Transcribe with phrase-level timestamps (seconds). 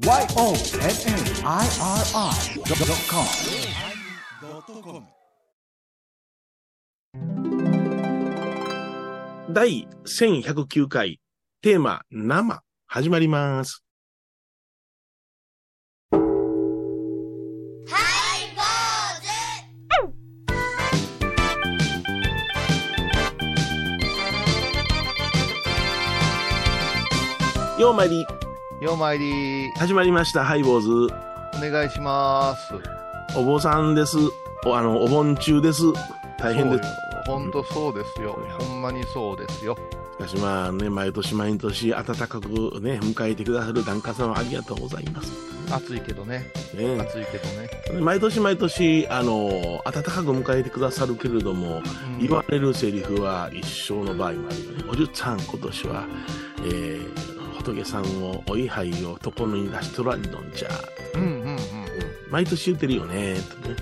[0.00, 0.64] YONNIRI.com
[9.52, 11.20] 第1109回
[11.60, 13.84] テーマ生始まります。
[27.78, 28.26] ようまいり
[28.80, 32.72] ようまいり、始まりましたハイボーズお願いします。
[33.36, 34.16] お坊さんです
[34.64, 35.82] おあのお盆中です
[36.38, 36.88] 大変です
[37.26, 38.40] ほんとそうですよ。
[38.42, 39.76] うんほんまにそうですよ。
[40.18, 42.48] しかしまあね毎年毎年温かく
[42.80, 45.30] ね迎えてくださる檀家様ありがとうございます、
[45.70, 46.50] 暑いけどね。
[46.74, 48.00] ね暑いけどね。
[48.00, 54.84] 毎年毎年あの温かく迎えてくださるけれども、うん言われるセリフは一生の場合もあるよね。
[54.90, 56.06] おじゅっさん、今年は、
[56.64, 57.29] えー、
[57.60, 60.68] 仏さんをお位牌を床のに出しとらんのんじゃ。
[61.14, 61.58] うんうんうん。
[62.30, 63.76] 毎年言ってるよね、とね。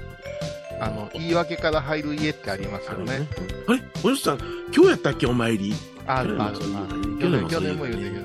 [0.80, 3.28] あの、言い訳から入る家ってありますよね。
[3.66, 3.82] あれ？
[4.04, 4.38] おじさん、
[4.74, 5.74] 今日やったっけ、お参り。
[6.06, 6.56] あるある。
[6.56, 8.17] ある去年、も言うてる。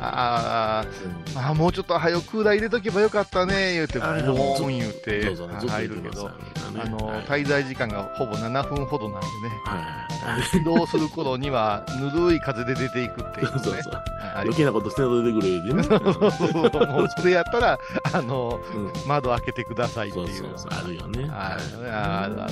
[0.00, 5.34] あーあー、もうちょっと早くクーラー入れとけばよかったね、言うて、ボーン言うて
[5.68, 6.30] 入るけど
[6.82, 9.32] あの、はい滞在時間がほぼ7分ほどなんでね。
[9.64, 10.10] はい
[10.54, 13.52] 移動する頃には、ぬるい風で出ていくっていうね。
[13.62, 14.02] そうそう
[14.36, 16.86] 余計なことせんと出てくれ、でね。
[16.92, 17.78] もうそれやったら、
[18.12, 20.36] あの、うん窓開けてくださいってそいうう。
[20.36, 21.28] そうそう、あるよね。
[21.32, 22.46] あるねあるあ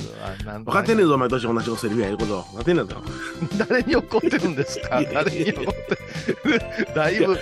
[0.57, 2.41] る分かってんねえぞ、毎年同じセリフやること。
[2.41, 2.95] 分かってんねんぞ。
[3.69, 6.61] 誰に怒ってるんですか誰に怒ってる
[6.95, 7.38] だいぶ、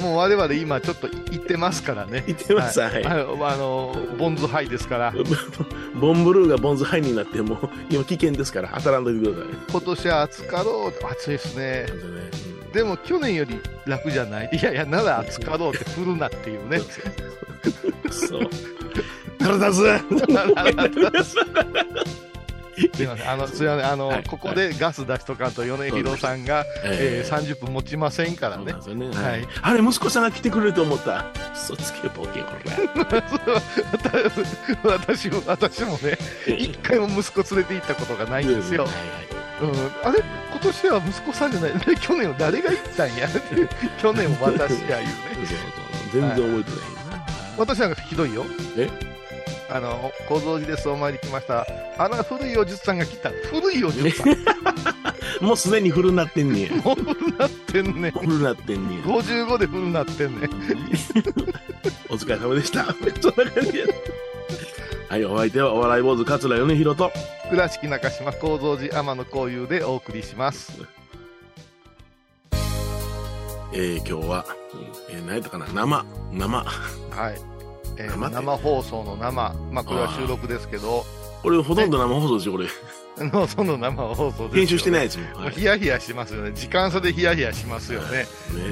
[0.00, 2.24] もう我々今ちょっと言ってますからね。
[2.26, 3.04] 言ってます、はい。
[3.04, 5.12] あの、あのボンズハイですから、
[6.00, 9.54] ボンブルーがボンズハイになってもう今危険ですから当たらんといてください。
[9.70, 11.06] 今年は暑かろう。
[11.12, 11.86] 暑いですね。
[12.72, 14.50] でも去年より楽じゃない？
[14.52, 16.80] いやいや、なら暑かろうって振るなっていうね。
[18.10, 18.48] そう。
[19.40, 19.82] 腹立つ
[22.94, 23.30] すいません。
[23.30, 23.86] あの、すいません。
[23.86, 28.72] あの、はいここでガス出しとかんと米広さんが、えー、30分持ちませんからねね。
[28.72, 29.46] ははいい。
[29.62, 31.26] あれ、息子さんが来てくれると思った。
[31.54, 32.46] 嘘つけ、ボケ、こ
[34.88, 36.54] 私も、私もね、れ。
[36.54, 38.92] 一回も息子連れて行ったことがないんですよはい。
[39.62, 39.70] うん、
[40.02, 40.18] あれ
[40.50, 41.72] 今年は息子さんじゃない。
[41.78, 43.28] で去年は誰が行ったんや？
[44.00, 45.12] 去年は私や言うね。
[45.36, 47.24] そうそう全然覚えてないな。
[47.58, 48.44] 私なんかひどいよ。
[48.76, 48.88] え？
[49.70, 51.64] あの、小僧寺です、お参り来ました。
[51.98, 53.30] あら、古いおじさんが来た。
[53.50, 54.36] 古いおじさん。
[55.44, 56.76] もうすでにフルなってんねや。
[56.82, 58.12] もう古なってんねん。
[58.12, 59.02] フルなってんねや。
[59.02, 60.50] 55で古なってんねん。
[62.08, 62.84] お疲れ様でした。
[63.20, 63.86] そんな感じや。
[65.08, 67.12] はい、お相手はお笑い坊主桂米宏と。
[67.50, 70.80] 倉敷中島幸三寺天野幸雄でお送りします。
[73.74, 74.46] えー、今日は、
[75.10, 76.58] えー、何やったかな生、生。
[76.58, 77.40] はい。
[77.98, 79.54] えー生放送の生。
[79.70, 81.04] まあ、これは収録ですけど、
[81.42, 82.66] これほとんど生放送ですよ、これ。
[83.18, 85.30] のその生放送でね編集してないですもん。
[85.32, 86.52] もうはいヒヤヒヤしますよね。
[86.54, 88.20] 時間差でヒヤヒヤしますよね。
[88.20, 88.26] ね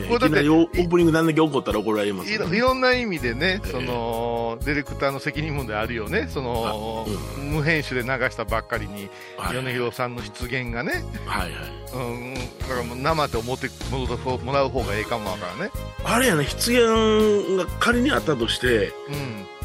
[0.08, 6.28] これだってオオープニングなんだけ怒ったら怒られますいよろいろんな意味でね、ええその、ディレクターの責任問題あるよね。
[6.30, 11.72] その、う無編集で流したばっかりに、はい米広さんの出現がね、はいはい。
[11.92, 13.68] うん、だからもう生で思って
[14.44, 15.70] もらう方がええかもわからんね。
[16.04, 18.92] あれやね、出現が仮にあったとして、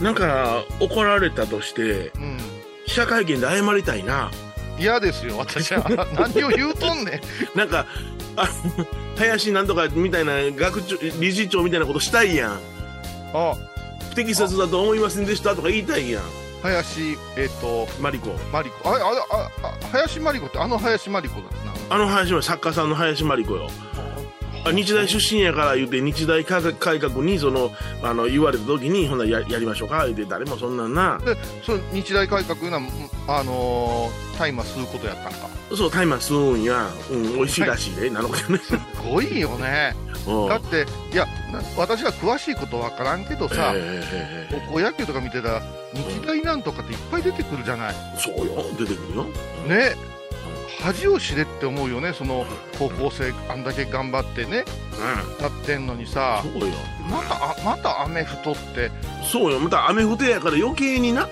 [0.01, 2.54] なんか怒られたとして、うん、うん。
[2.85, 4.31] 記者会見で謝りたいな。
[4.77, 5.89] 嫌ですよ、私は。
[6.13, 7.21] 何を言うとんね
[7.55, 7.57] ん。
[7.57, 7.85] なんか、
[8.35, 8.47] あ
[9.17, 12.59] 林なんとかみたいな学長、理事長みたいなことしたいやん。
[13.33, 13.55] あ、
[14.09, 16.23] 不適切だと思いませんでしたとか言いたいやん。
[16.61, 18.35] 林、えっ、と、マリコ。
[18.51, 18.91] マリコ。
[18.91, 21.73] あれ、あれ、あ、あ林真理子ってあの林真理子だな。
[21.89, 23.69] あの林は作家さんの林真理子よ。
[24.65, 26.63] あ日大出身やから言うて日大改
[26.99, 27.71] 革にその
[28.01, 32.83] あの言われた時にほんならややりましょうか言うて誰もそんなんなで、その日大改革いうのは、
[33.27, 35.49] あのー、大麻吸うことやったんか？
[35.75, 38.73] そう大麻吸うんや、うん、美味しいらしいで、なのかねす
[39.07, 39.95] ごいよね。
[40.27, 45.61] うんだって、いや、な私が詳しいことわからんけどさ、ええ高校野球とか見てたら、
[45.93, 47.95] 日大なんとかっていっぱい出てくるじゃない。
[48.17, 49.23] そうよ出てくるよ
[49.67, 49.95] ね。
[50.81, 52.45] 恥を知れって思うよね、その
[52.77, 54.65] 高校生、あんだけ頑張ってね、
[55.39, 56.75] うやってんのにさん、そうよ。
[57.09, 58.91] また、あまたアメフトって、
[59.31, 59.59] そうよ。
[59.59, 61.29] またアメフトやから余計にな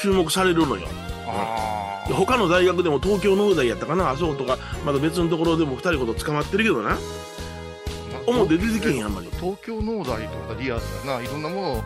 [0.00, 0.86] 注目されるのよ。
[1.26, 6.96] あで他の大学でも東京農大やったかなあそことかまだ別のところでも2人ほど捕まってるけどな。
[6.96, 7.33] ー
[8.26, 11.80] 表出てけんやんまり東京農大とかリアルだないろんなものをあ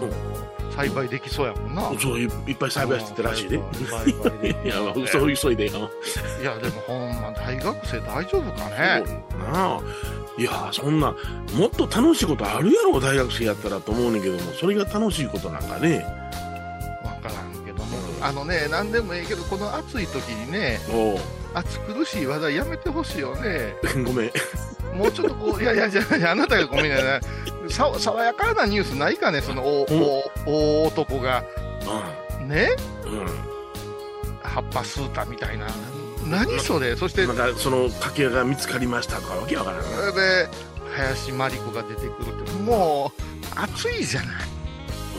[0.00, 1.90] の栽培できそうやもんな。
[1.98, 3.60] そういいっぱい栽培してたらしいで。
[3.90, 4.74] 栽培できいや
[5.10, 5.90] そう急いでよ
[6.40, 9.02] いやでもほんま大学生大丈夫かね。
[9.52, 9.76] な。
[9.76, 9.80] あ
[10.38, 11.14] いやそんな
[11.54, 16.04] もっと楽しいことあるやろ大学生やったらと思うねんけどもそれが楽しいことなんかね。
[17.04, 20.80] わからんけども、うんあのね何でもええけどこの暑い時にね
[21.54, 23.74] 暑苦しい話題やめてほしいよね。
[24.06, 24.32] ごめん
[24.94, 27.20] もうちょっとこういやいやじゃああなたがごめんなさい。
[27.72, 31.44] さ爽やかなニュースないかねその大大大男が。
[32.46, 32.70] ね
[33.04, 33.12] うん。
[33.20, 33.26] うん。
[34.42, 35.66] 葉っぱ吸うたみたいな。
[36.26, 36.96] 何それ？
[36.96, 39.84] そしてなんかその家系が見つかりましたとかわけわからんな。
[39.84, 40.48] それで
[40.96, 43.22] 林真理子が出てくるってもう
[43.54, 44.30] 暑いじゃない。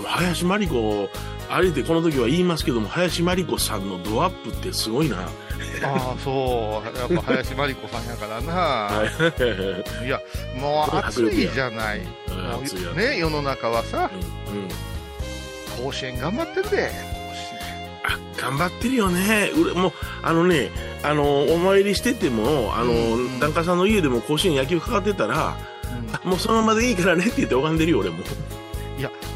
[0.05, 1.09] 林真理子
[1.49, 5.29] あえてこの時は言いますけども林真理子さんのドアップってすごいな。
[5.83, 6.97] ああそう。
[6.97, 9.05] やっぱ林真理子さんやからな、は
[10.01, 10.05] い。
[10.05, 10.21] い、や
[10.59, 12.01] もう暑いじゃない。
[12.01, 14.11] いやね世の中はさ。
[14.49, 14.69] うんうん。
[15.83, 16.91] 甲子園頑張ってるで
[18.03, 19.51] あ頑張ってるよね。
[19.75, 19.91] もう
[20.21, 20.71] あのね
[21.03, 25.57] あのお参りしててもあの、うん檀家さんの家でも甲子園野球かかってたら
[26.11, 28.17] あもうそのままでいいからねって言って拝んでるよ俺も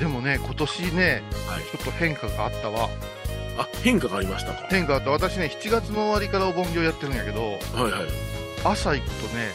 [0.03, 1.63] でもね今年ねはい。
[1.63, 2.89] ちょっと変化があったわ。
[3.57, 4.67] あ変化がありましたか？
[4.69, 5.11] 変化あった。
[5.11, 7.47] 私ね7月の終わりからお盆業やってるんやけどは
[7.87, 8.09] いはい。
[8.65, 9.51] 朝行くとね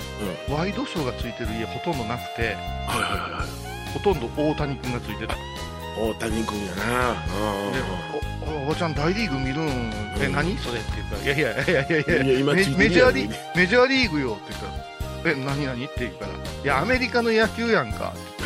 [0.48, 0.54] うん。
[0.54, 3.92] ワイドショーがついてる家ほとんどなくてはいはいはいはい。
[3.92, 5.34] ほとんど大谷君がついてた。
[5.34, 5.40] で
[6.00, 7.16] 大谷君やな。
[8.46, 9.92] おおおばちゃん大リーグ見るん？
[10.18, 10.32] えうん。
[10.32, 10.56] 何？
[10.56, 15.84] それって言ったらいやいやいやいやいやいや今メジャーリーメジャーリーグよって言ったらえ何何？
[15.84, 16.34] って言うからい
[16.64, 18.37] やアメリカの野球やんかって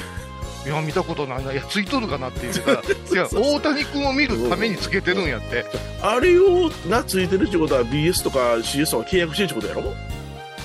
[0.65, 1.53] いや見たことないな。
[1.53, 2.83] いやついとるかなって言ってたらい
[3.15, 5.65] や大谷君を見るためにつけてるんやって。
[6.01, 9.83] あれをがついてるってことは BS とか CS とか契約してるってことやろ？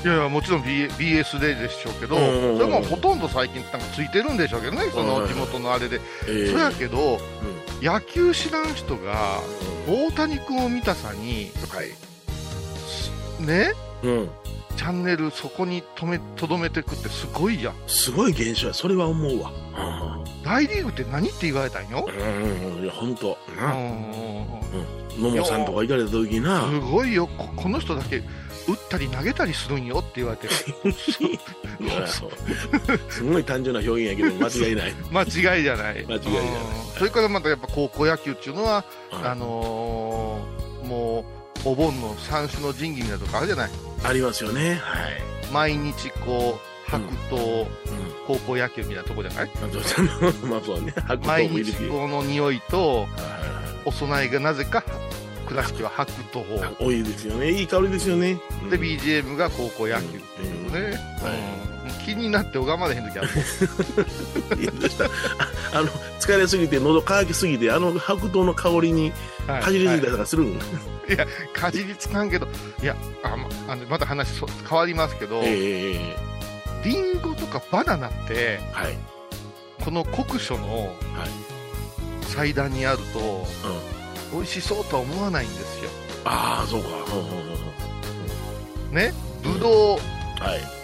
[0.06, 2.58] いやいやもちろん、B、BS ででしょうけど、うんうんうん。
[2.60, 7.20] それもほとんど最近なんかついてるんでしょうけどねその地元のあれで、えそやけど
[7.82, 9.40] 野球知らん人が
[9.88, 13.44] 大谷君を見たさにはい。
[13.44, 13.74] ね？
[14.04, 14.30] うん
[14.77, 17.74] チャンネルそこに止めとどめてくってすごいやん。
[17.88, 19.51] すごい現象やそれは思うわ。
[20.45, 23.38] 大リーグって何って言われたんよ、うんうんいや本当。
[23.51, 23.77] うなん。
[25.18, 25.24] うん。
[25.24, 25.65] 野茂さん。
[25.65, 28.25] とか行かれた時なすごいよここの人だけ打っ
[28.89, 29.85] たり投げたりするん。
[29.85, 30.47] よって言われて
[33.09, 35.21] すごい単純な表現やけど間違いない間
[35.56, 36.97] 違いじゃない間違いじゃないうん。
[36.97, 41.37] それからまたやっぱ高校野球っていうのはああのーもう
[41.68, 43.69] お盆の三種の神器みたいなとこあるじゃない。
[44.04, 44.75] ありますよね。
[44.75, 45.12] はい。
[45.52, 47.68] 毎日こう白桃、うん。
[48.25, 49.50] 高校野球みたいなとこじゃない？
[50.50, 50.94] まあそうね。
[51.25, 53.10] 毎日この匂いとはいはいはい。
[53.86, 54.84] お供えがなぜか
[55.48, 56.64] 倉敷は白桃。
[56.64, 57.52] あ多いですよね。
[57.52, 58.38] いい香りですよね。
[58.63, 58.70] うん。
[58.70, 60.92] で BGM が高校野球っていうね、はい。
[60.92, 61.67] うん
[62.07, 63.27] 気になって拝まれへん時ある。
[65.74, 65.89] ああの
[66.21, 69.12] 疲れすぎて喉乾きすぎてあの白桃の香りに
[69.45, 70.57] はいかじりついたりとかするん、
[71.54, 72.48] かじりつかんけど
[72.81, 76.15] いやあまあのまた話そ変わりますけど、ええ
[76.86, 78.98] リンゴとかバナナってはい。
[79.83, 80.95] この酷暑のはい。
[82.24, 83.19] 祭壇にあると
[84.31, 84.39] うん。
[84.39, 85.89] 美味しそうとは思わないんですよ。
[86.24, 86.88] ああそうか。
[86.89, 87.48] うんうんうん
[88.89, 88.95] うん。
[88.95, 89.13] ね
[89.44, 89.98] ぶどう。
[90.42, 90.76] はい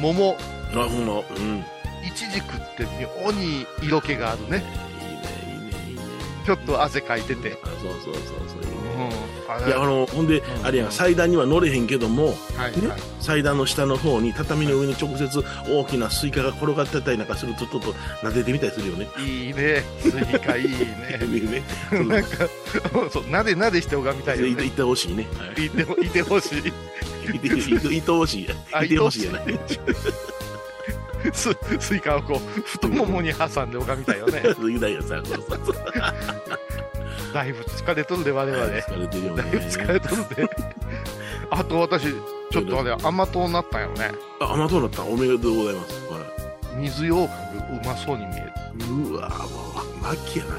[0.00, 0.36] 桃。
[0.72, 1.64] なるほん。
[2.06, 4.62] いちじくって妙に色気があるね。
[5.00, 5.22] いいね
[5.52, 6.00] いいねいいね。
[6.44, 9.68] ちょっと汗かいてて、あそうそうそうそういいうん。
[9.68, 10.42] いやあのほんで、ん。
[10.64, 13.00] あれやん祭壇には乗れへんけどもねはいはい。
[13.20, 19.08] 祭壇の下の方に畳の上に直接大きなスイカが転がってたりなんかするとちょっと撫でてみたりするよね。
[19.18, 19.82] いいね。
[20.00, 21.20] スイカいいね。
[21.26, 21.62] 見るね。
[21.90, 22.48] なんか
[23.12, 24.64] そうなでなでして拝みたいよね。
[24.64, 25.26] いてほしいね。
[25.38, 25.66] はい。
[25.66, 26.72] いていてほしい
[27.34, 28.82] いていていてほしいや。
[28.84, 29.44] いてほしいやない。
[31.32, 34.42] ススイカをこう太ももに挟んで拝みたいよね。
[37.34, 39.66] だいぶ疲れとるで我々、疲れてるよだいぶね。
[39.66, 40.48] 疲れとるで
[41.50, 42.14] あと私
[42.50, 45.02] ちょっとあれ甘党になったんよねあ、甘党だった。
[45.02, 45.94] おめでとうございます。
[46.06, 46.18] は
[46.76, 47.32] 水羊羹が
[47.70, 48.46] うまそうに見える
[48.84, 49.10] い。
[49.10, 50.56] うわもう末期やな。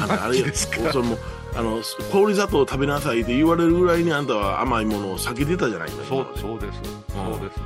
[0.00, 0.92] あんたあれや末期ですか。
[0.92, 1.18] それも
[1.54, 5.90] あの氷砂糖食べなさいって言われるぐらいにあんたは甘いものを避けてたじゃない。
[5.90, 6.80] 今そうそうです。
[7.12, 7.60] そうです。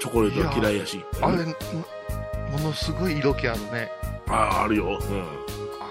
[0.00, 1.04] チョコレートは嫌いやし。
[1.20, 3.90] あれものすごい色気あるね。
[4.28, 4.84] ああるよ。
[4.84, 5.22] うん。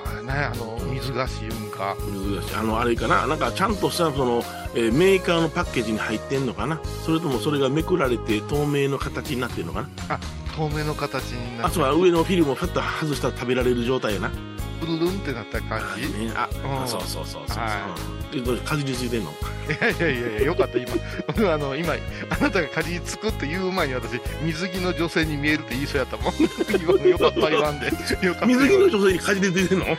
[0.09, 1.95] あれねあの水菓子いうんか。
[1.99, 3.27] 難しいあのあれかな。
[3.27, 4.43] なんかちゃんとしたその、
[4.75, 6.81] えーメーカーのパッケージに入ってんのかな。
[7.05, 10.19] それともそれがめくられて透明の形になってんのかな。
[10.57, 14.31] 透明の形になってあそう上のフィルムをファッと外したら食べられる状態やな
[14.79, 16.31] ブルルンってなった感じ？
[16.35, 16.49] あ、
[16.81, 17.57] うんそうそうそうそう。
[17.57, 17.95] は
[18.33, 19.33] えどうかじりついてんの？
[19.81, 20.87] やいやいやいや、よかった、今。
[21.27, 26.33] 僕あの、今、あなたがかじりつくって言う前に私、水着の女性に見えるって言いそうやったもん。
[26.79, 27.87] 今よかった、言わんで。
[27.87, 27.91] よ
[28.33, 28.45] かった。
[28.45, 29.85] 水着の女性にかじりついてんの？
[29.85, 29.95] 違う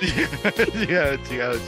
[1.31, 1.59] 違う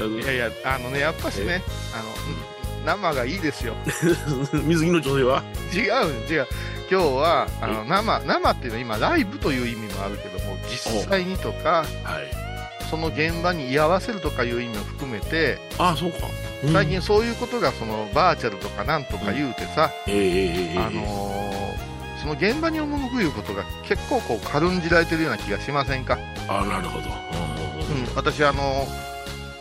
[0.00, 0.22] 違う。
[0.22, 1.62] いやいや、あのね、やっぱしね、
[1.94, 2.50] あの、うん
[2.82, 3.74] 生がいいですよ。
[4.64, 5.42] 水着の女性は？
[5.74, 6.46] 違う違う。
[6.90, 12.50] 今日は、あの、生、生っていうのは今、ライブという意味もあるけども、実際にとか、はい。
[12.90, 16.18] その現場に居合わせるとかいう意味を含めて、あ、そうか。
[16.64, 16.72] うん。
[16.72, 21.40] 最近そういうことがそのバーチャルとかなんとか言うてさ、ええええええあのー
[22.20, 26.18] その現場に赴くいうことが結構こう軽んじられてるような気がしませんか、
[26.48, 27.06] あ、なるほど。
[27.08, 28.86] うん、私あの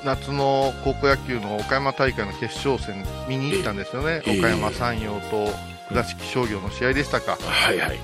[0.03, 5.47] 夏の高校野球の岡山大会の決勝戦見に行ったんですよね、ええ岡山山陽と
[5.89, 7.99] 倉敷商業の試合でしたか、はいはい。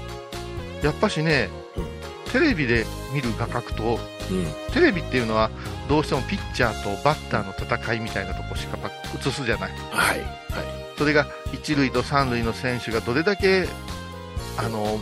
[0.84, 1.86] やっぱしね、うん
[2.32, 3.98] テレビで見る画角と
[4.30, 4.46] うん。
[4.74, 5.50] テレビっていうのは
[5.88, 8.78] どうしてもピッチャーとバッターの戦いみたいなとこしか
[9.16, 10.20] 映すじゃないはい。
[10.20, 10.30] はい。
[10.98, 13.68] それが一塁と三塁の選手がどれだけ
[14.58, 15.00] あの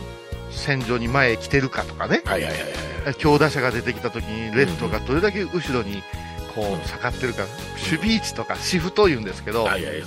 [0.50, 2.60] 戦場に前へ来てるかとかねはいはいはい
[3.06, 3.14] はい。
[3.16, 6.04] 強打者が出てきた時にレフトがどれだけ後ろに
[6.54, 10.02] こう下がってるか守備位置とかシフト言うんですけど、はいはい、ね。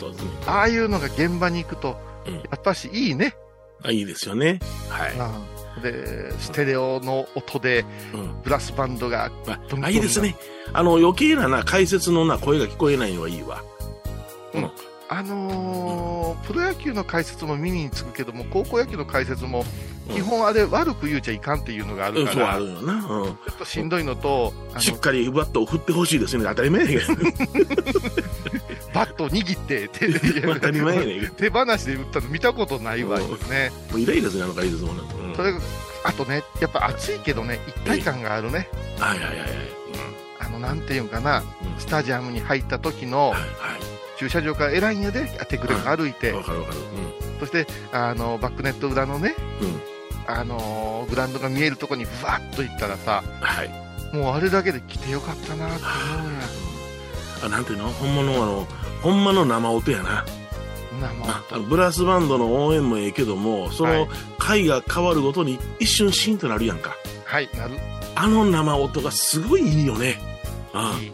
[0.46, 3.36] ああいうのが現場に行くとうんやっぱしいいね、
[3.84, 4.60] あ、いいですよね。
[4.90, 5.82] はい。
[5.82, 8.42] でステレオの音でうん。
[8.44, 10.36] ブラスバンドがまどんどんあ、いいですね。
[10.74, 13.64] あの、余計なな、解説のな、声が聞こえないのはいいわ。
[15.10, 19.64] あのープロ野球の解説も耳につくけども高校野球の解説も
[20.10, 22.94] うん基本あれ悪く言うちゃいかんっていうのがあうん、そうるから、あるよな。
[22.94, 23.02] うん。
[23.02, 26.46] ちょっとしんどいのと、しっかりバットを振ってほしいですね。
[26.46, 27.22] 当たり前やけど。
[28.98, 31.32] バットを握って手当たり前やね。
[31.38, 33.72] 手放しで打ったの見たことないわよね。
[33.92, 35.04] もうイライラするあの解説もな。
[35.04, 35.36] うん。
[35.36, 35.60] それが
[36.04, 38.70] あとね、やっぱ暑いけどね、一体感があるね。
[39.00, 39.50] はいはいはいはい。
[40.40, 41.80] あの、なんていうんかな、うん。
[41.80, 43.40] スタジアムに入った時のはい
[44.18, 46.38] 駐車場から偉いんやで、手くれく歩いてはい。
[46.40, 46.80] わ、かるわかる。
[47.40, 49.68] そして、あの、バックネット裏のね、うん。
[49.68, 49.82] うん。
[50.26, 53.70] あのーグラウンドが見えるとこにふわっと行ったらさ、はい。
[54.16, 56.40] もうあれだけで来てよかったなって思うんや。
[57.46, 57.90] あ、なんていうの？
[57.92, 58.68] 本物のあの、
[59.08, 60.26] ほんまの生音やな。
[61.00, 66.94] なもうああのブラスバンドの応援もええけども、そはいの回が変わるごとに一瞬シーンとなるやんか。
[67.24, 67.76] はい、なる。
[68.16, 70.20] あの生音がすごいいいよね。
[70.74, 71.14] あいい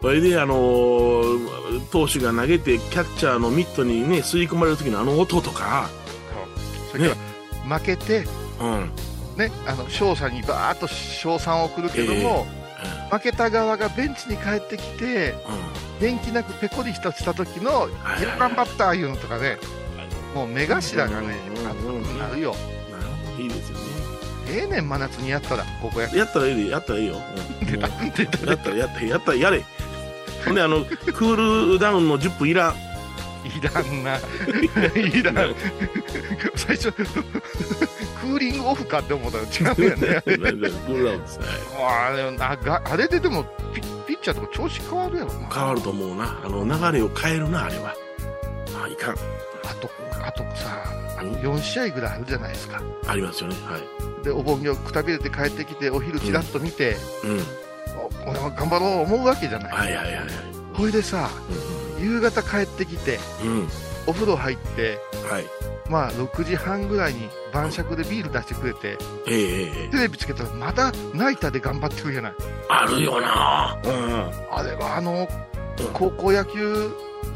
[0.00, 5.88] それで、あのー投手が投げて、キャッチャーのミットにね、吸い込まれる時のあの音とか、
[6.92, 7.16] それか
[7.66, 8.24] ら、負けて、
[8.60, 8.90] うん。
[9.36, 12.46] ね、あの勝者にバーッと賞賛を送るけども、
[13.10, 15.34] 負けた側がベンチに帰ってきて、
[16.00, 17.90] 元気なくペコリしたした時の、はい
[18.24, 19.58] 4番バッターいうのとかね、
[20.34, 21.36] もう目頭がね、
[22.18, 22.54] なるよ。
[23.36, 23.42] うん。
[23.42, 23.84] いいですよね。
[24.50, 26.08] ええねん、真夏にやったら、ここや。
[26.14, 27.16] やったらいいで、やったらいいよ。
[27.60, 29.64] うん 出た、出た、やったら、やったら、やったら、やれ。
[30.44, 32.74] ほんで、あの、クールダウンの10分いらん。
[33.44, 34.16] いらんな。
[34.16, 35.54] いらん。
[36.56, 40.22] 最初、クーリングオフかって思ったら違うやね。
[42.84, 45.48] あれででもピ、ピッチャーとか調子変わるやろな。
[45.48, 46.40] 変わると思うな。
[46.42, 47.94] あの、流れを変えるな、あれは。
[48.82, 49.14] あ、いかん。
[49.14, 49.16] あ
[49.80, 49.90] と、
[50.24, 50.84] あとさ、
[51.18, 52.82] あの4試合ぐらいあるじゃないですか。
[53.06, 53.56] ありますよね。
[53.66, 54.24] はい。
[54.24, 57.40] で、お盆をくたびれて帰ってきて、お昼ちらっと見て、うん。
[58.26, 59.72] お俺は頑張ろう思うわけじゃない。
[59.72, 60.26] はいはいはいはい。
[60.74, 63.48] ほいでさ、う夕方帰ってきて、ん。
[63.48, 63.68] うん。
[64.06, 64.98] お風呂入って、
[65.30, 65.44] はい。
[65.88, 68.96] まあ、6時半ぐらいに晩酌でビール出してくれて、
[69.28, 72.32] ええええテレビつけたらまたナイターで頑張ってくるじゃない。
[72.68, 74.30] あるよなうん。
[74.50, 75.28] あれはあの
[75.78, 76.90] うん、高校野球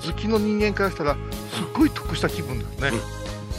[0.06, 2.98] 好きの人間からしたら、すっごい得した気分だよね。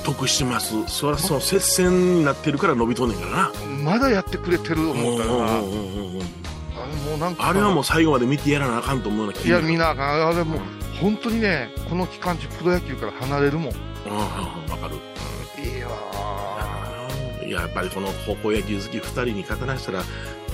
[0.04, 0.74] 得してます。
[0.88, 3.52] そらその接戦になってるから伸びとんねんからな。
[3.84, 6.30] まだやってくれてる思ったらな、あれうんうんうんうん
[7.10, 10.60] もうなんか、あれはもう最後まで見てやらなあかんと思うな気いや、がみんなあかん、あれもう、
[11.02, 13.74] 本当にね、この期間中、プロ野球から離れるもん。
[13.74, 13.76] い
[14.08, 14.96] うんうんうんわかる。
[15.80, 15.88] や
[17.46, 20.04] いややっぱりこの高校野球好き2人に語らせたら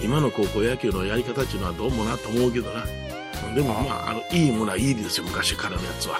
[0.01, 2.85] 今の高校野球のやり方っていうのはどうもなと思うけどな。
[3.53, 6.19] でもまああのいいものはいいですよ昔からのやつは。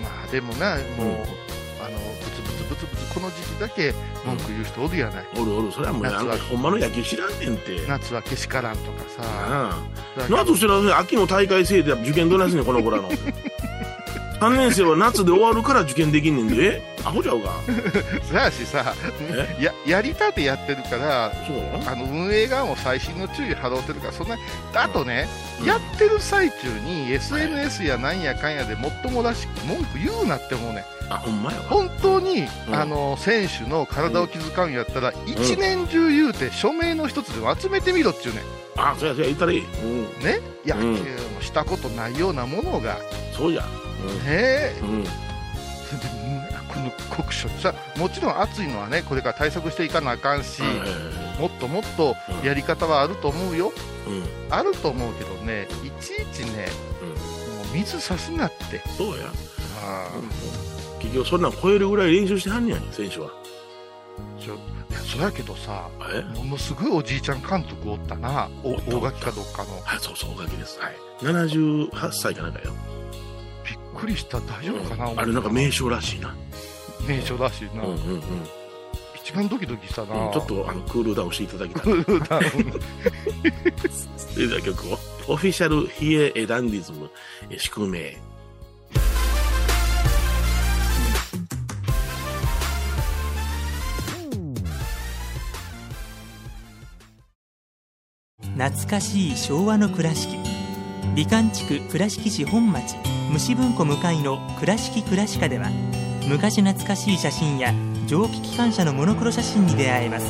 [0.00, 1.46] まあでもな、もう、うん。
[1.78, 5.26] あの、ブツブツブツブツ、この時期だけ文句言う人おるやない。
[5.36, 5.72] おるおる。
[5.72, 7.86] それはもうあほんまの野球知らんねんて。
[7.86, 9.22] 夏はけしからんとかさ。
[9.22, 9.82] あ。
[10.16, 13.08] だからんとしてら秋の大会制で受験どないすんねんこの子らの
[14.40, 16.82] 3年生は夏で終わるから受験できんねんで。
[17.04, 17.54] アホちゃうか。
[18.28, 18.94] そやしさ、
[19.30, 19.56] え？
[19.62, 21.32] や、やりたてやってるから、
[21.86, 24.36] あの運営側も細心の注意払ってるから、そんな、
[24.74, 25.26] あとね、
[25.60, 25.66] うん。
[25.66, 30.84] やってる最中に SNS やなんやかんやでもっともらしく文句言うなって思うね。
[31.08, 31.64] あ、ほんまやわ。
[31.68, 32.74] 本当に、うん。
[32.74, 38.42] あの選手の体を気遣うんやったら、一年中言うて、署名の一つでも集めてみろっちゅうねん、
[38.76, 39.64] あ、そうやそうや、言ったらいい。
[39.64, 40.02] うん。
[40.22, 40.94] ね、野球うん。
[40.94, 40.98] も
[41.40, 43.00] したことないようなものが、ね
[43.32, 43.64] そうじゃ。
[44.26, 45.04] え、うん。
[45.04, 53.70] この酷暑さ、もちろん暑いのはね、これから対策していかなあかんし、はいもっともっとやり方はあると思うよ、
[54.06, 54.24] うん。
[54.50, 56.68] あると思うけどね、いちいちね、
[57.56, 58.80] もう水さすなって。
[58.96, 59.24] そうや。
[59.82, 60.08] あ
[60.98, 63.30] 結局そんなん超えるぐらい練習してはんねやん、選手は。
[64.40, 64.58] ちょ
[65.04, 66.22] そやけどさ、え？
[66.38, 69.78] ものすごいおじいちゃん監督おったな、大垣かどっかの。
[69.82, 70.80] はい、そうそう、おかげです。
[70.80, 70.96] はい。
[71.20, 72.72] 78歳かなんかよ。
[73.96, 76.34] びっくりした、大丈夫かな、あれなんか名称らしいな。
[77.08, 78.22] 名所らしいな、うんうんうん。
[79.14, 81.82] 一番ドキドキしたな、うんちょっとあのクールダウンしていただきたい。
[81.82, 82.44] クールダウン
[84.16, 84.98] それでは曲を。
[85.28, 87.10] オフィシャルヒエエダンディズム、
[87.48, 88.18] え宿命。
[98.56, 100.38] 懐かしい昭和の倉敷
[101.14, 102.94] 美観地区倉敷市本町
[103.30, 105.70] 虫文庫向かいの「倉敷倉歯科」では
[106.28, 107.74] 昔懐かしい写真や
[108.06, 110.26] 蒸気機関車のモノクロ写真に出会えます。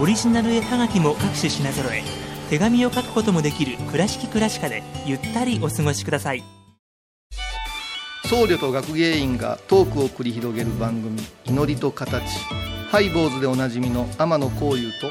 [0.00, 2.04] オリジナル絵はがきも各種品揃え
[2.50, 6.44] 手紙を書くこともできる「倉敷倉歯科」でゆったりお過ごしください。
[8.26, 12.22] 僧侶と学芸員がトークを繰り広げる番組「祈りと形」
[12.92, 15.10] ハイボーズでおなじみの天野幸雄と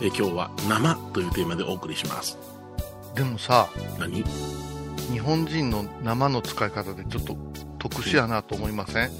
[0.00, 2.38] え今日は生というテーマでお送りします。
[3.14, 4.24] でもさ、何？
[5.10, 7.36] 日本人の生の使い方でちょっと
[7.78, 9.10] 特殊やなと思いません？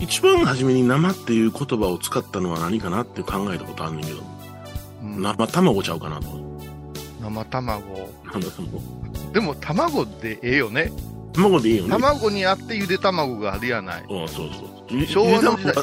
[0.00, 4.22] 一番初めに生っていう言葉を使ったのは何かなって考えたことあんねんけど、
[5.02, 6.26] うん生卵ちゃうかなと。
[7.20, 7.80] 生卵。
[8.24, 8.78] なんだも
[9.30, 10.90] うでも卵でええよね。
[11.32, 11.90] 卵でいいよね。
[11.90, 14.04] 卵にあってゆで卵があるやない。
[14.08, 14.50] うん、そう
[14.88, 15.06] そう。
[15.06, 15.74] 昭和の時代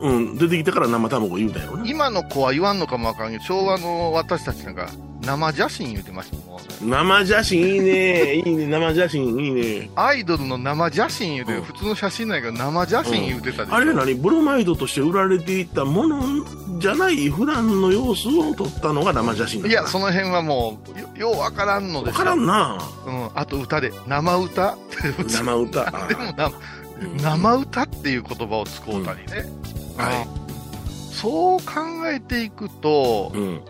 [0.00, 1.86] うん、出てきてから生卵言うたんやろな。
[1.86, 4.88] 今の子は言わんのかもわからんけど、昭和の私たちなんか
[5.22, 6.68] 生写真言うてましたもんね。
[6.80, 8.34] 生写真いいね。
[8.36, 8.66] いいね。
[8.66, 9.90] 生写真いいね。
[9.96, 13.74] アイドルの生写真言うて、うん普通の写真ないけど生写真言うてたでしょ。
[13.74, 16.22] あれ何ブロマイドとして売られていたもの
[16.78, 22.78] じゃない普段の様子を撮ったのが生写真いや、その辺はもう、よようわからんのでわからんな。
[23.06, 23.30] うん。
[23.34, 24.78] あと歌で、生歌
[25.26, 25.84] 生歌。
[26.06, 26.52] でもな、
[27.22, 29.46] 生歌っていう言葉を使うたりね。
[29.98, 30.26] は
[31.12, 33.60] そう考えていくとい。、うん。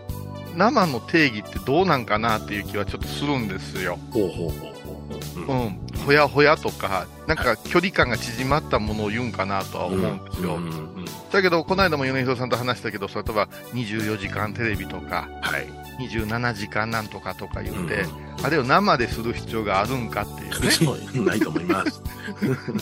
[0.55, 3.97] 生の定義ってどうなんかなっていう気はちょっとするんですよ。
[4.11, 4.78] ほうほうほうほ
[5.47, 5.51] う。
[5.51, 5.79] うんうん。
[6.05, 10.55] ほやほやとか、なんか距離感が縮まったものを言うんかなとは思うんですよ。
[10.55, 15.67] うんうんうんだけど、この間も米広さんと話したけど、例えば24時間テレビとか、はい。
[15.99, 18.07] 27時間なんとかとか言って、う
[18.41, 20.71] あれを生でする必要があるんかっていうね。
[20.71, 22.01] そうないと思います。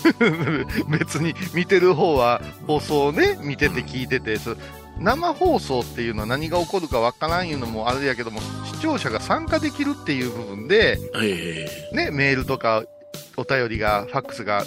[0.87, 4.55] 別に見てる方は放送をね、見てて聞いてて、そ
[4.99, 8.39] 生放送っていうのは何が起こるかわからんいうのもあれやけども、
[8.77, 12.83] 視聴者が参加できるっていう部分で、えね、メールとか
[13.35, 14.63] お便りが、ファックスが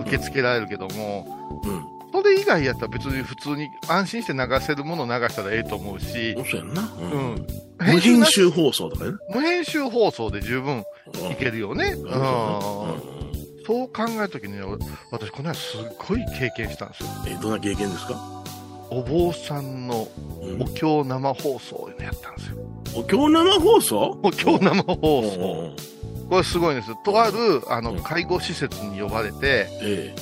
[0.00, 1.26] 受け付けられるけども、
[1.64, 1.82] えうん。
[2.12, 6.82] それ以外やったら別に普通に安心して流せるもの流したらええと思うし、そうやんな。
[6.82, 7.46] ううんん。
[7.78, 9.12] 無編な集放送とかね。
[9.32, 10.80] 無編集放送で十分
[11.30, 11.94] いけるよね。
[11.96, 12.02] うん。
[12.04, 13.20] うん
[13.66, 14.62] そう考えたときにね、
[15.12, 17.08] 私この間すっごい経験したんですよ。
[17.28, 18.39] えどんな経験ですか？
[18.90, 20.08] お坊さんの
[20.42, 22.56] うんお経生放送いうのやったんですよ。
[22.96, 24.18] お経生放送？
[24.22, 25.76] お経生放お送。
[26.28, 26.98] これすごいんですよ。
[27.04, 30.14] とある、あの、うん介護施設に呼ばれて、え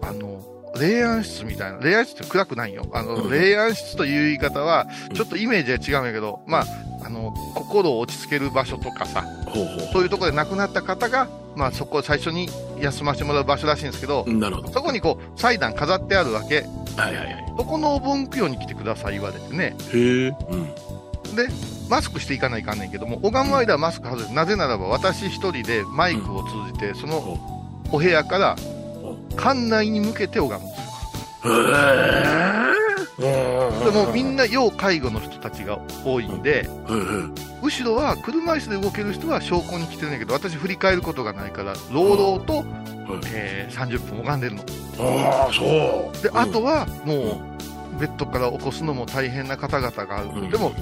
[0.00, 0.40] あの、
[0.80, 2.86] 霊安室みたいな、霊安室って暗くないよ。
[2.92, 6.66] あの、うん霊安室という言い方はう、んちょっとイメージは違うんやけど、まあ、
[7.04, 12.48] あの、心を落ち着ける場所とかさ、えほうほうそういうところで亡くなった方が、まあそこを最初に
[12.80, 14.68] 休ませてもらう場所らしいんですけど、なるほど。
[14.72, 16.64] そこにこう、祭壇飾ってあるわけ。
[16.96, 17.54] はいはいはい。
[17.56, 19.74] そこのお盆供養に来てください言われてね。
[19.92, 20.28] へえ。
[20.28, 20.64] うん。
[21.34, 21.48] で、
[21.88, 27.38] マスクしていかないかんねんけども、拝む間はマスク外れなぜならば私一人でマイクを通じて、その
[27.90, 28.56] お部屋から
[29.36, 31.54] 館内に向けて拝むんですよ。
[31.54, 31.70] へ
[32.88, 32.91] え。
[33.22, 36.68] でもみんな要介護の人たちが多いんで。
[37.62, 42.64] 後ろは車椅子で動ける人は証拠に来てるんだけど、私振り返ることがないから、朗々と
[43.32, 44.62] えー30分拝んでるの。
[44.98, 46.22] ああ、そう。
[46.22, 47.40] で、うんあとはも
[47.96, 50.28] う、ベッドから起こすのも大変な方々がある。
[50.28, 50.72] うんでも、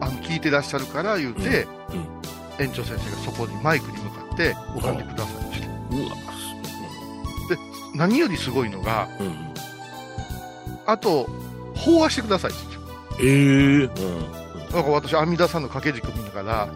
[0.00, 1.66] あの、聞いてらっしゃるから言うて、
[2.58, 5.66] 園長先生がそこにマイクに向かって拝んでくださいました。
[5.68, 5.70] う
[6.08, 6.16] わ。
[7.94, 9.36] 何よりすごいのが、うん。
[10.86, 11.28] あと、
[11.80, 12.60] 飽和してくださいって
[13.22, 13.88] ええうん。
[14.72, 16.68] なんか私、阿弥陀さんの掛け軸見ながら、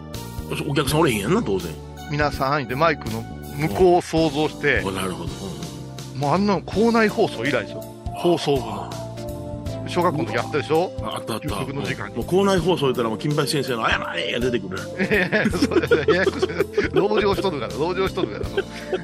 [0.67, 1.73] お客さんおれへんやんな、当然。
[2.11, 3.21] 皆さんでマイクの
[3.57, 5.29] 向こうを想像して、あなるほど。
[6.17, 7.81] もうあんなの校内放送以来ですよ。
[8.13, 8.89] 放送部の。
[9.87, 11.47] 小学校の時あったでしょあったあった。
[11.47, 14.79] の時間にもう校内放送言ったらもう金八先生の謝れが出てくる。
[14.99, 16.05] え えそうですね。
[16.07, 16.47] ややこしい
[16.89, 18.45] 籠城しとるから、籠城しとるから。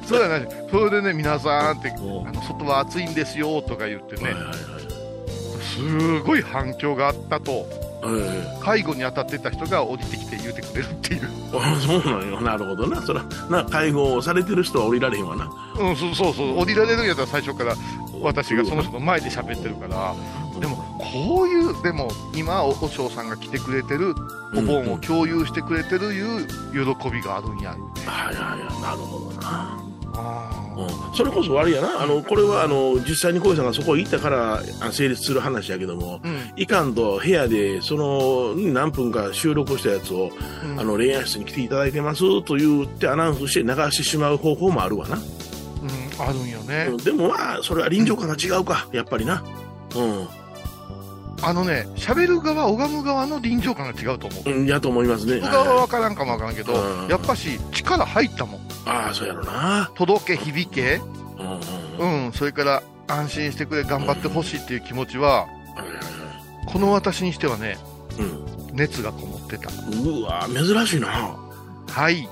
[0.04, 0.48] そうじゃない。
[0.70, 4.81] それでね、皆さんって、おあの外は暑いんですよとか言ってねはいはい、はい。
[5.72, 7.66] すごい反響があったと、
[8.04, 11.28] え介護に当たってた人が降りてきて言うてくれるっていう。
[11.80, 12.40] そうなんよ。
[12.40, 13.00] なるほどな。
[13.00, 15.50] そら、な、介護をされてる人は降りられへんわな。
[15.78, 16.58] うん、そうそうそう。
[16.58, 17.76] 降りられるんやったら最初から
[18.20, 20.14] 私がその人の前で喋ってるから。
[20.60, 24.14] でも、こういう、でも、今、おお嬢さんが来てくれてる、
[24.54, 27.70] お盆を共有してくれてるいう喜びがあるんや。
[27.70, 28.82] はいはいはい。
[28.82, 29.81] なるほどな。
[30.14, 32.02] あうんそれこそあれやな。
[32.02, 36.52] あの、これはあの、実際に小井さんがそこ行ったからあ成立する話やけども、ーうん。
[36.56, 40.30] いかんと部屋で、その、何分か収録したやつを、
[40.64, 45.16] うんあの、恋愛室に来ていただいてますと言ってアナウンスして流してしまう方法もあるわな。
[45.16, 46.86] うん、あるんよね。
[46.90, 49.42] うんでもまあ、それは臨場感が違うか、やっぱりな。
[49.94, 50.41] うん。
[51.42, 54.50] あのね、喋る側、拝む側の臨場感が違うと思う。
[54.50, 55.40] うん、やと思いますね。
[55.40, 58.60] 僕側ははい分からんかも分からんけどうん、やっぱし力入ったもん。
[58.86, 59.90] ああ、そうやろな。
[59.94, 61.00] 届け、響け、
[61.98, 65.46] うんそれから安心してくれ、頑張ってほしいっていう気持ちは、
[66.66, 67.76] この私にしてはね、
[68.18, 68.76] うん。
[68.76, 69.68] 熱がこもってた。
[69.68, 71.36] うわ珍しいな。
[71.88, 72.28] はい。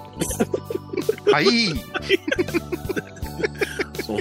[1.30, 1.46] はい。
[4.02, 4.20] そう。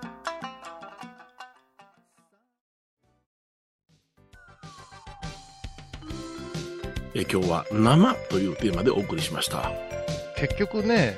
[7.13, 9.71] え今日は生というテーマでお送りしました。
[10.37, 11.17] 結局ね、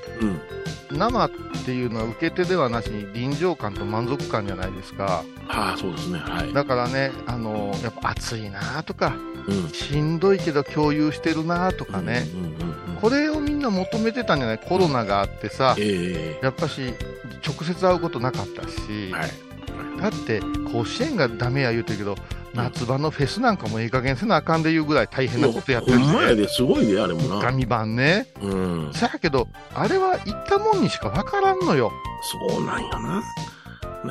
[0.91, 0.97] うん。
[0.97, 1.29] 生っ
[1.65, 5.23] ていうのは受け手ではなしに臨場感と満足感じゃないですか。
[5.47, 6.19] はあ、そうですね。
[6.19, 6.53] はい。
[6.53, 9.15] だからね、あの、やっぱ暑いなとか、
[9.47, 9.69] うん。
[9.69, 14.59] しんどいけど共有してるなとかね、うんうんうんこれをみんな求めてたんじゃない？
[14.59, 16.93] コロナがあってさ、えやっぱし、
[17.45, 19.31] 直接会うことなかったし、えはい。
[20.01, 20.39] だって、
[20.71, 22.15] 甲子園がダメや言うてるけど、
[22.53, 26.35] 夏場のフェスなんかもいい加減せなあかんでいうぐらい大変なことやってるほんまやね。
[26.35, 27.41] で、すごいで、あれもな。
[27.41, 28.27] 紙版ね。
[28.41, 28.55] う
[28.89, 28.93] ん。
[28.93, 31.91] さやけど、あれは行ったもんにしかわからんのよ。
[32.49, 33.23] そうなんやな。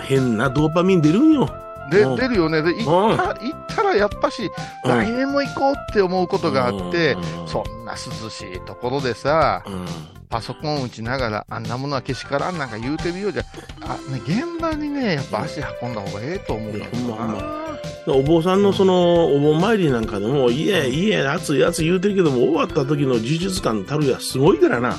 [0.03, 1.49] 変なドーパミン出るんよ。
[1.91, 2.63] で、うん出るよね。
[2.63, 4.51] で、行うんった、行ったらやっぱし、
[4.85, 9.87] うん来年も行こうって思うことがあって、うんそんな涼しいところでさ、うん。
[10.29, 13.43] パソコン打ちながら、あんなものはけしからんなんか言うてるようじゃ、
[13.83, 17.63] あ、ね、現場にね、やっぱ足運んだ方がええと思うよほんま。
[18.07, 24.97] お坊さんのその、お盆参りなんかでも、いえ、いえ、暑い暑い言うてるけども、終わった時の事実感たるやすごいからな。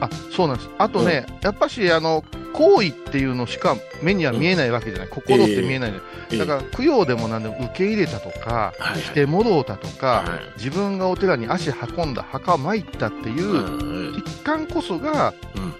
[0.00, 0.70] あ、そうなんです。
[0.78, 5.08] あとね、やっぱし、あの、行為っていうのしか目には見えないわけじゃない。
[5.08, 5.92] 心って見えない
[6.30, 6.38] ええ。
[6.38, 15.74] だから、供養でも何でも受け入れたとか、はいしてもろうたとか、はい自分がお寺に足運んだ、墓参ったっていう、うん一環こそが、うん。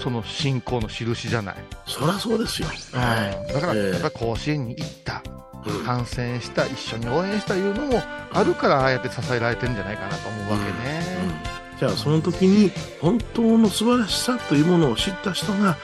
[0.00, 1.56] その信仰の印じゃない。
[1.86, 2.68] そらそうですよ。
[2.92, 3.90] だから、ええ。
[3.90, 5.41] やっぱ甲子園に行った、うん
[5.84, 11.02] 観戦した、一緒に応援したいうのもあるから、ああやって支えられてるんじゃないかなと思うわけね。
[11.72, 11.78] うん。
[11.78, 12.70] じゃあその時に
[13.00, 15.76] 本当の素晴らしさというものを知った人が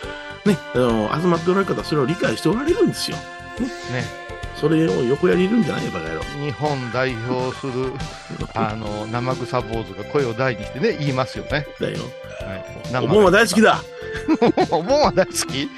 [0.47, 3.17] ねあの集まっておられる方はそれを理解しておられるんですよ。
[3.59, 4.05] ね。
[4.55, 6.23] それを横やりいるんじゃないよバカ野郎。
[6.45, 7.93] 日本代表する、
[8.55, 11.67] あの、生臭坊主が声を大にしてね、言いますよね。
[11.81, 11.99] だよ。
[12.93, 13.83] はい、お盆は大好きだ。
[14.71, 15.69] お盆は大好き？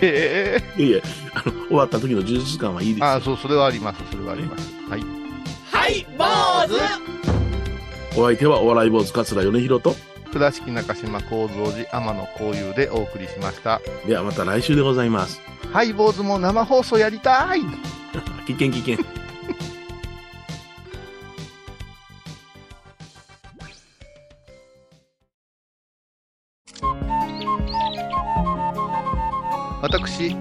[0.00, 0.82] へえ。
[0.82, 1.02] いやいや、
[1.34, 3.04] あの、終わった時の充実感はいいです。
[3.04, 4.02] ああ、そう、それはあります。
[4.10, 4.72] それはあります。
[4.88, 5.00] はい。
[5.70, 6.24] はい、坊
[6.68, 9.94] 主お相手はお笑い坊主桂米広と、
[10.32, 13.80] 倉敷中島幸三寺天野幸雄でお送りしました。
[14.06, 15.40] ではまた来週でございます。
[15.72, 17.60] はい、坊主も生放送やりたい
[18.46, 19.25] 危険危険。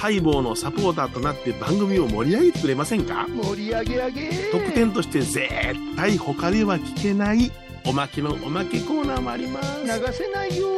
[0.00, 3.26] ハイボーのサポーターとなって番組を盛り上げてくれませんか？
[3.28, 4.30] 盛り上げ上げ。
[4.50, 5.50] 特典として絶
[5.94, 7.52] 対他では聞けない
[7.86, 9.82] おまけのおまけコーナーもあります。
[9.84, 10.68] 流せないよ。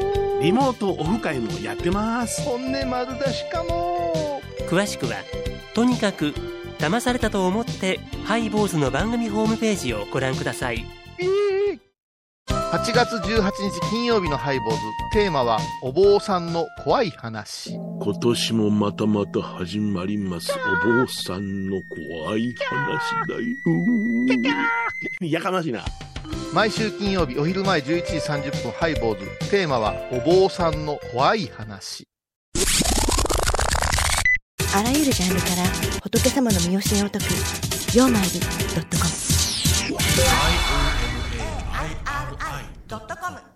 [0.43, 2.43] リモートオフ会もやってます。
[2.43, 4.43] 本音丸出しかも。
[4.69, 5.15] 詳しくは
[5.75, 6.35] とにかく
[6.79, 10.85] 騙されたと思ってハイボーズの番組ホームページをご覧ください
[12.73, 14.79] 8月18日金曜日のハイボーズ。
[15.13, 17.75] テーマは、お坊さんの怖い話。
[17.75, 20.51] 今年もまたまた始まります。
[20.55, 23.43] お坊さんの怖い話だよ。
[25.21, 25.85] やかましいな。
[26.55, 29.51] 毎週金曜日お昼前11時30分ハイボーズ。
[29.51, 32.09] テーマは、お坊さんの怖い話。
[34.75, 37.35] あらゆるジャンルから仏様の身教えを解く
[37.95, 38.41] 「曜マイル
[38.91, 39.32] ド
[42.93, 43.52] ドットコム